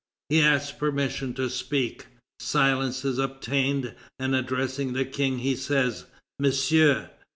[0.29, 2.07] He asks permission to speak.
[2.39, 6.05] Silence is obtained, and, addressing the King, he says:
[6.39, 7.11] "Monsieur."